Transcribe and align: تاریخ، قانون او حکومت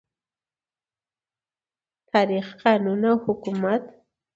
تاریخ، 2.09 2.47
قانون 2.63 3.01
او 3.09 3.15
حکومت 3.25 3.83